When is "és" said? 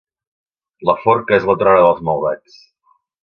1.37-1.45